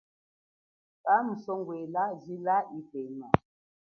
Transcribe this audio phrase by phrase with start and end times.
[1.05, 3.27] Kamusongwela jila yipema.